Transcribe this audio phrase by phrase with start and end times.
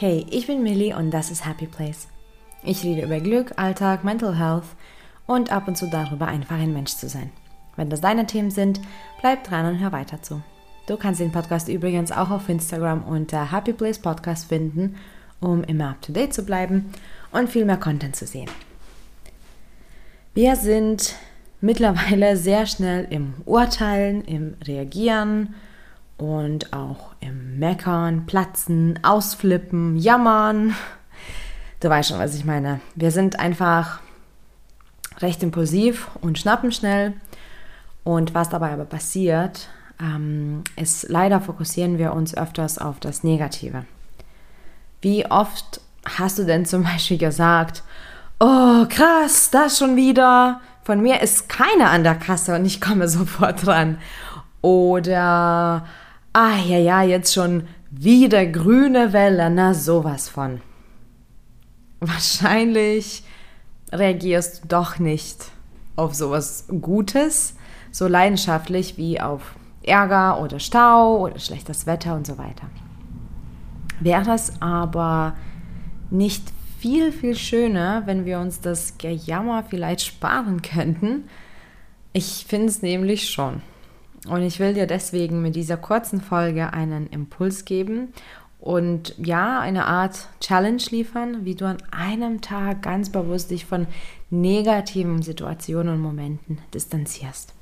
[0.00, 2.08] Hey, ich bin Millie und das ist Happy Place.
[2.62, 4.64] Ich rede über Glück, Alltag, Mental Health
[5.26, 7.28] und ab und zu darüber, einfach ein Mensch zu sein.
[7.76, 8.80] Wenn das deine Themen sind,
[9.20, 10.40] bleib dran und hör weiter zu.
[10.86, 14.96] Du kannst den Podcast übrigens auch auf Instagram unter Happy Place Podcast finden,
[15.38, 16.94] um immer up to date zu bleiben
[17.30, 18.48] und viel mehr Content zu sehen.
[20.32, 21.14] Wir sind
[21.60, 25.54] mittlerweile sehr schnell im Urteilen, im Reagieren
[26.20, 30.76] und auch im Meckern, Platzen, Ausflippen, Jammern.
[31.80, 32.80] Du weißt schon, was ich meine.
[32.94, 34.00] Wir sind einfach
[35.20, 37.14] recht impulsiv und schnappen schnell.
[38.04, 43.86] Und was dabei aber passiert, ähm, ist leider fokussieren wir uns öfters auf das Negative.
[45.00, 47.82] Wie oft hast du denn zum Beispiel gesagt,
[48.40, 53.08] oh krass, das schon wieder, von mir ist keiner an der Kasse und ich komme
[53.08, 53.96] sofort dran.
[54.60, 55.86] Oder
[56.32, 60.60] Ah ja, ja, jetzt schon wieder grüne Welle, na sowas von.
[61.98, 63.24] Wahrscheinlich
[63.92, 65.46] reagierst du doch nicht
[65.96, 67.56] auf sowas Gutes,
[67.90, 72.70] so leidenschaftlich wie auf Ärger oder Stau oder schlechtes Wetter und so weiter.
[73.98, 75.34] Wäre es aber
[76.10, 76.44] nicht
[76.78, 81.24] viel, viel schöner, wenn wir uns das Gejammer vielleicht sparen könnten?
[82.12, 83.62] Ich finde es nämlich schon.
[84.28, 88.12] Und ich will dir deswegen mit dieser kurzen Folge einen Impuls geben
[88.60, 93.86] und ja, eine Art Challenge liefern, wie du an einem Tag ganz bewusst dich von
[94.28, 97.54] negativen Situationen und Momenten distanzierst.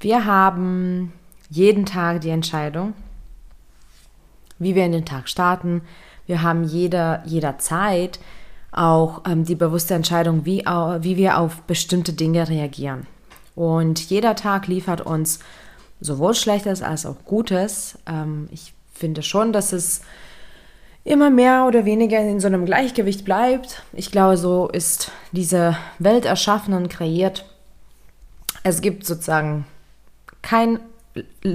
[0.00, 1.12] Wir haben
[1.48, 2.92] jeden Tag die Entscheidung,
[4.58, 5.80] wie wir in den Tag starten.
[6.26, 8.20] Wir haben jeder, jederzeit
[8.72, 13.06] auch ähm, die bewusste Entscheidung, wie, wie wir auf bestimmte Dinge reagieren.
[13.54, 15.40] Und jeder Tag liefert uns
[16.00, 17.98] sowohl Schlechtes als auch Gutes.
[18.06, 20.02] Ähm, ich finde schon, dass es
[21.04, 23.82] immer mehr oder weniger in so einem Gleichgewicht bleibt.
[23.92, 27.44] Ich glaube, so ist diese Welt erschaffen und kreiert.
[28.62, 29.66] Es gibt sozusagen
[30.42, 30.78] kein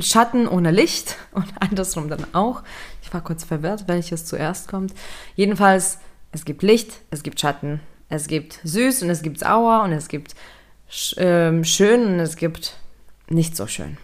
[0.00, 2.62] Schatten ohne Licht und andersrum dann auch.
[3.02, 4.92] Ich war kurz verwirrt, welches zuerst kommt.
[5.36, 5.98] Jedenfalls,
[6.32, 10.08] es gibt Licht, es gibt Schatten, es gibt süß und es gibt sauer und es
[10.08, 10.34] gibt
[11.16, 12.76] ähm, schön und es gibt
[13.28, 13.98] nicht so schön.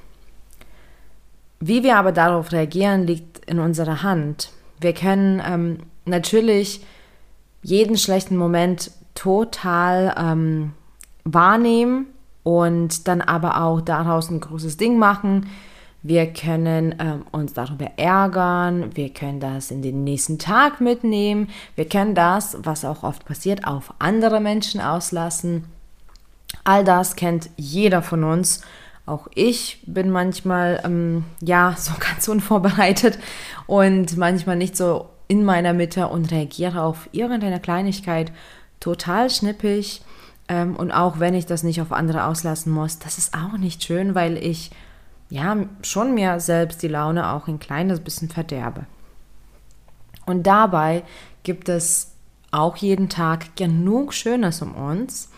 [1.61, 4.51] Wie wir aber darauf reagieren, liegt in unserer Hand.
[4.81, 6.85] Wir können ähm, natürlich
[7.63, 10.73] jeden schlechten Moment total ähm,
[11.25, 12.07] wahrnehmen
[12.43, 15.49] und dann aber auch daraus ein großes Ding machen.
[16.03, 21.89] Wir können ähm, uns darüber ärgern, wir können das in den nächsten Tag mitnehmen, wir
[21.89, 25.67] können das, was auch oft passiert, auf andere Menschen auslassen.
[26.65, 28.63] All das kennt jeder von uns.
[29.05, 33.19] Auch ich bin manchmal, ähm, ja, so ganz unvorbereitet
[33.67, 38.33] und manchmal nicht so in meiner Mitte und reagiere auf irgendeine Kleinigkeit
[38.81, 40.03] total schnippig.
[40.49, 43.83] Ähm, und auch wenn ich das nicht auf andere auslassen muss, das ist auch nicht
[43.83, 44.71] schön, weil ich
[45.31, 48.87] ja schon mir selbst die Laune auch ein kleines bisschen verderbe.
[50.27, 51.03] Und dabei
[51.43, 52.13] gibt es
[52.51, 55.31] auch jeden Tag genug Schönes um uns.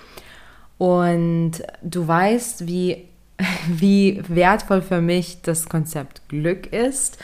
[0.78, 1.52] Und
[1.82, 3.04] du weißt, wie,
[3.68, 7.18] wie wertvoll für mich das Konzept Glück ist.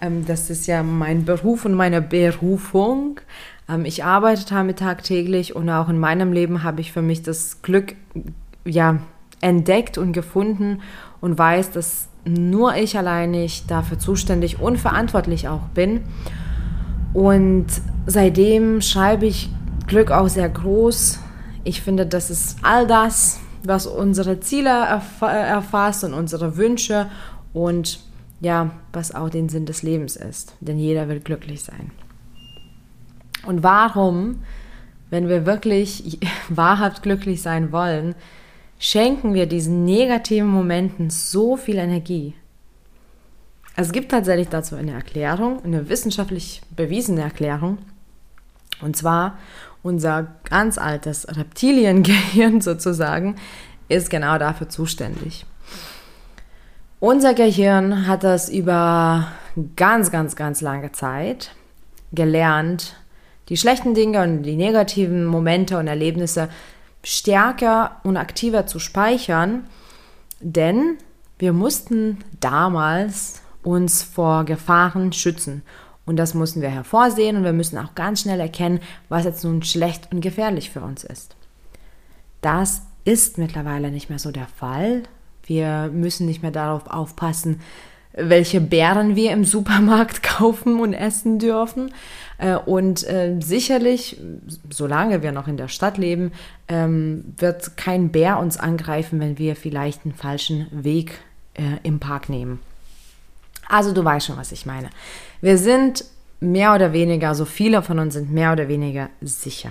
[0.00, 3.20] Ähm, das ist ja mein Beruf und meine Berufung.
[3.68, 7.62] Ähm, ich arbeite damit tagtäglich und auch in meinem Leben habe ich für mich das
[7.62, 7.94] Glück
[8.64, 8.98] ja,
[9.40, 10.82] entdeckt und gefunden
[11.20, 16.00] und weiß, dass nur ich alleinig dafür zuständig und verantwortlich auch bin.
[17.14, 17.66] Und
[18.06, 19.48] seitdem schreibe ich
[19.86, 21.20] Glück auch sehr groß
[21.66, 27.10] ich finde, das ist all das, was unsere Ziele erf erfasst und unsere Wünsche
[27.52, 27.98] und
[28.40, 30.54] ja, was auch den Sinn des Lebens ist.
[30.60, 31.90] Denn jeder will glücklich sein.
[33.44, 34.42] Und warum,
[35.10, 36.18] wenn wir wirklich
[36.48, 38.14] wahrhaft glücklich sein wollen,
[38.78, 42.34] schenken wir diesen negativen Momenten so viel Energie?
[43.74, 47.78] Es gibt tatsächlich dazu eine Erklärung, eine wissenschaftlich bewiesene Erklärung.
[48.80, 49.38] Und zwar
[49.86, 53.36] unser ganz altes Reptiliengehirn sozusagen
[53.88, 55.46] ist genau dafür zuständig.
[56.98, 59.28] Unser Gehirn hat das über
[59.76, 61.52] ganz, ganz, ganz lange Zeit
[62.12, 62.96] gelernt,
[63.48, 66.48] die schlechten Dinge und die negativen Momente und Erlebnisse
[67.04, 69.66] stärker und aktiver zu speichern,
[70.40, 70.96] denn
[71.38, 75.62] wir mussten damals uns vor Gefahren schützen
[76.06, 79.62] und das müssen wir hervorsehen und wir müssen auch ganz schnell erkennen, was jetzt nun
[79.62, 81.36] schlecht und gefährlich für uns ist.
[82.40, 85.02] Das ist mittlerweile nicht mehr so der Fall.
[85.44, 87.60] Wir müssen nicht mehr darauf aufpassen,
[88.12, 91.92] welche Beeren wir im Supermarkt kaufen und essen dürfen.
[92.38, 94.20] Äh, und äh, sicherlich,
[94.70, 96.32] solange wir noch in der Stadt leben,
[96.68, 101.18] ähm, wird kein Bär uns angreifen, wenn wir vielleicht einen falschen Weg
[101.54, 102.60] äh, im Park nehmen.
[103.68, 104.90] Also du weißt schon, was ich meine.
[105.40, 106.04] Wir sind
[106.40, 109.70] mehr oder weniger, so viele von uns sind mehr oder weniger sicher.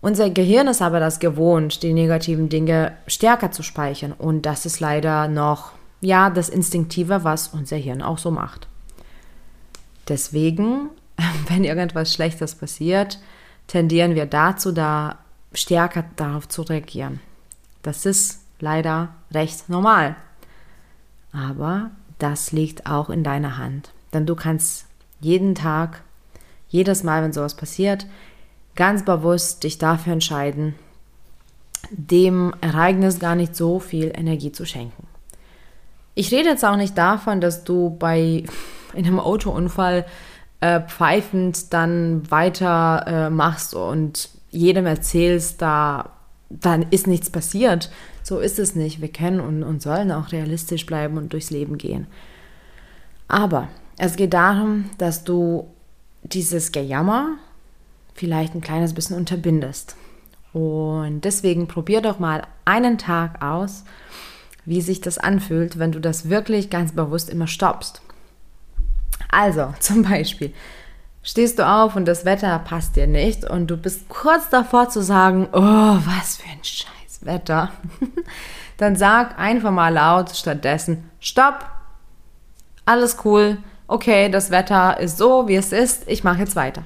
[0.00, 4.12] Unser Gehirn ist aber das gewohnt, die negativen Dinge stärker zu speichern.
[4.12, 8.66] Und das ist leider noch, ja, das Instinktive, was unser Hirn auch so macht.
[10.08, 10.88] Deswegen,
[11.48, 13.18] wenn irgendwas Schlechtes passiert,
[13.66, 15.18] tendieren wir dazu, da
[15.52, 17.20] stärker darauf zu reagieren.
[17.82, 20.16] Das ist leider recht normal.
[21.32, 21.90] Aber
[22.22, 23.90] das liegt auch in deiner Hand.
[24.12, 24.86] Denn du kannst
[25.20, 26.02] jeden Tag,
[26.68, 28.06] jedes Mal, wenn sowas passiert,
[28.76, 30.74] ganz bewusst dich dafür entscheiden,
[31.90, 35.06] dem Ereignis gar nicht so viel Energie zu schenken.
[36.14, 38.44] Ich rede jetzt auch nicht davon, dass du bei
[38.94, 40.06] einem Autounfall
[40.60, 46.10] äh, pfeifend dann weiter äh, machst und jedem erzählst, da
[46.50, 47.90] dann ist nichts passiert.
[48.22, 49.00] So ist es nicht.
[49.00, 52.06] Wir können und, und sollen auch realistisch bleiben und durchs Leben gehen.
[53.28, 55.68] Aber es geht darum, dass du
[56.24, 57.36] dieses Gejammer
[58.14, 59.96] vielleicht ein kleines bisschen unterbindest.
[60.52, 63.84] Und deswegen probier doch mal einen Tag aus,
[64.64, 68.02] wie sich das anfühlt, wenn du das wirklich ganz bewusst immer stoppst.
[69.30, 70.52] Also, zum Beispiel,
[71.22, 75.02] stehst du auf und das Wetter passt dir nicht und du bist kurz davor zu
[75.02, 77.70] sagen, oh, was für ein scheiß Wetter.
[78.78, 81.66] Dann sag einfach mal laut stattdessen, stopp,
[82.86, 86.82] alles cool, okay, das Wetter ist so, wie es ist, ich mache jetzt weiter.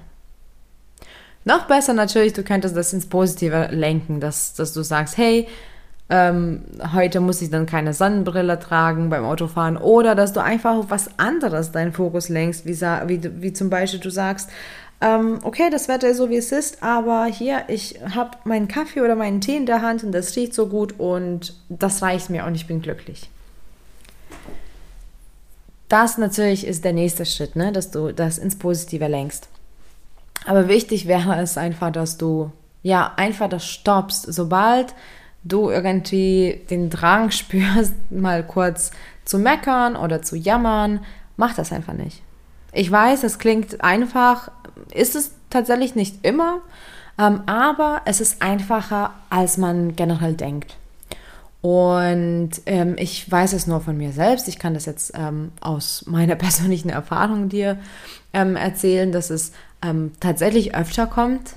[1.45, 5.47] Noch besser natürlich, du könntest das ins Positive lenken, dass, dass du sagst, hey,
[6.11, 6.62] ähm,
[6.93, 11.19] heute muss ich dann keine Sonnenbrille tragen beim Autofahren oder dass du einfach auf was
[11.19, 14.51] anderes deinen Fokus lenkst, wie, wie, wie zum Beispiel du sagst,
[15.01, 19.01] ähm, okay, das Wetter ist so, wie es ist, aber hier, ich habe meinen Kaffee
[19.01, 22.45] oder meinen Tee in der Hand und das riecht so gut und das reicht mir
[22.45, 23.31] und ich bin glücklich.
[25.89, 27.73] Das natürlich ist der nächste Schritt, ne?
[27.73, 29.49] dass du das ins Positive lenkst.
[30.47, 32.50] Aber wichtig wäre es einfach, dass du
[32.83, 34.95] ja einfach das stoppst, sobald
[35.44, 38.91] du irgendwie den Drang spürst, mal kurz
[39.25, 41.00] zu meckern oder zu jammern,
[41.37, 42.23] mach das einfach nicht.
[42.73, 44.50] Ich weiß, es klingt einfach,
[44.93, 46.61] ist es tatsächlich nicht immer,
[47.19, 50.76] ähm, aber es ist einfacher, als man generell denkt.
[51.61, 54.49] Und ähm, ich weiß es nur von mir selbst.
[54.49, 57.79] Ich kann das jetzt ähm, aus meiner persönlichen Erfahrung dir
[58.32, 61.56] ähm, erzählen, dass es ähm, tatsächlich öfter kommt,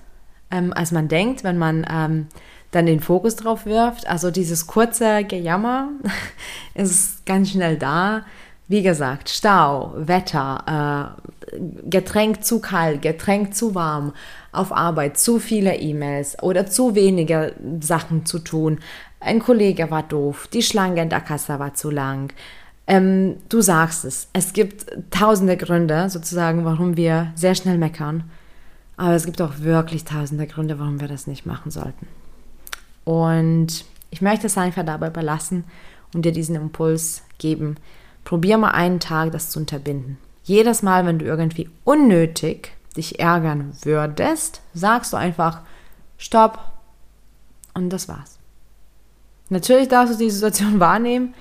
[0.49, 2.29] ähm, als man denkt, wenn man
[2.77, 4.07] dann den Fokus drauf wirft.
[4.07, 5.89] Also dieses kurze Gejammer
[6.73, 8.23] ist ganz schnell da.
[8.69, 11.15] Wie gesagt, Stau, Wetter,
[11.53, 11.57] äh,
[11.89, 14.13] Getränk zu kalt, Getränk zu warm,
[14.51, 18.79] auf Arbeit zu viele E-Mails oder zu wenige Sachen zu tun,
[19.19, 22.33] ein Kollege war doof, die Schlange in der Kasse war zu lang.
[22.85, 28.23] Ähm, du sagst es, es gibt tausende Gründe sozusagen, warum wir sehr schnell meckern.
[28.95, 32.07] Aber es gibt auch wirklich tausende Gründe, warum wir das nicht machen sollten.
[33.07, 35.63] Und ich möchte es einfach dabei belassen
[36.13, 37.77] und dir diesen Impuls geben.
[38.25, 40.17] Probier mal einen Tag, das zu unterbinden.
[40.43, 45.61] Jedes Mal, wenn du irgendwie unnötig dich ärgern würdest, sagst du einfach
[46.17, 46.59] Stopp
[47.73, 48.39] und das war's.
[49.47, 51.33] Natürlich darfst du die Situation wahrnehmen,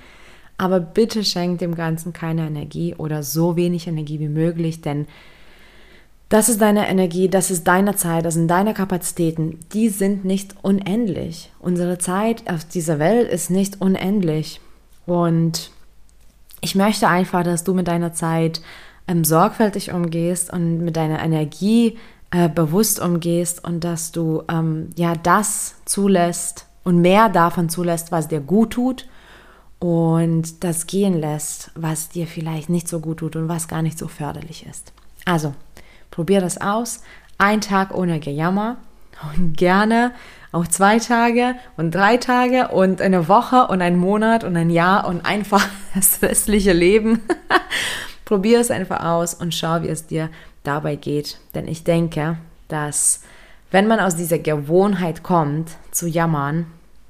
[0.57, 5.05] aber bitte schenk dem Ganzen keine Energie oder so wenig Energie wie möglich, denn
[6.29, 9.59] das ist deine Energie, das ist deine Zeit, das sind deine Kapazitäten.
[9.73, 11.51] Die sind nicht unendlich.
[11.59, 14.59] Unsere Zeit auf dieser Welt ist nicht unendlich.
[15.05, 15.71] Und
[16.61, 18.61] ich möchte einfach, dass du mit deiner Zeit
[19.07, 21.97] ähm, sorgfältig umgehst und mit deiner Energie
[22.31, 28.29] äh, bewusst umgehst und dass du ähm, ja das zulässt, und mehr davon zulässt, was
[28.29, 29.09] dir gut tut
[29.77, 33.97] und das gehen lässt, was dir vielleicht nicht so gut tut und was gar nicht
[33.97, 34.93] so förderlich ist.
[35.25, 35.53] Also,
[36.17, 37.01] probier das aus.
[37.37, 38.77] Ein Tag ohne Gejammer
[39.35, 40.13] und gerne
[40.51, 45.07] auch zwei Tage und drei Tage und eine Woche und ein Monat und ein Jahr
[45.07, 47.21] und einfach das restliche Leben.
[48.25, 50.29] Probier es einfach aus und schau, wie es dir
[50.63, 51.37] dabei geht.
[51.53, 53.21] Denn ich denke, dass
[53.69, 56.65] wenn man aus dieser Gewohnheit kommt, zu jammern,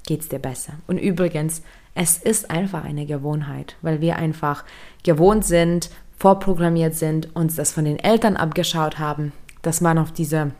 [0.06, 0.74] geht es dir besser.
[0.86, 1.62] Und übrigens,
[1.94, 4.64] es ist einfach eine Gewohnheit, weil wir einfach
[5.02, 5.88] gewohnt sind,
[6.18, 9.32] vorprogrammiert sind, uns das von den Eltern abgeschaut haben,
[9.62, 10.52] dass man auf diese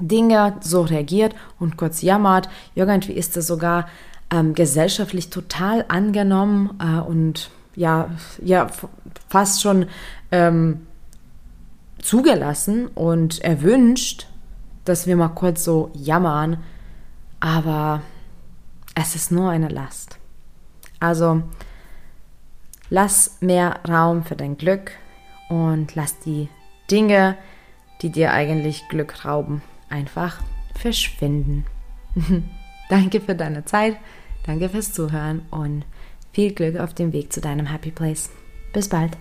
[0.00, 2.48] Dinge so reagiert und kurz jammert.
[2.74, 3.88] Irgendwie ist das sogar
[4.30, 8.10] ähm, gesellschaftlich total angenommen äh, und ja,
[8.42, 8.66] ja,
[9.28, 9.86] fast schon
[10.32, 10.86] ähm,
[12.02, 14.26] zugelassen und erwünscht,
[14.84, 16.58] dass wir mal kurz so jammern,
[17.40, 18.02] aber
[18.94, 20.18] es ist nur eine Last.
[20.98, 21.42] Also
[22.90, 24.92] lass mehr Raum für dein Glück
[25.48, 26.48] und lass die
[26.90, 27.36] Dinge,
[28.02, 30.40] die dir eigentlich Glück rauben, einfach
[30.74, 31.64] verschwinden.
[32.88, 33.96] danke für deine Zeit,
[34.46, 35.84] danke fürs Zuhören und
[36.32, 38.30] viel Glück auf dem Weg zu deinem Happy Place.
[38.72, 39.16] Bis bald.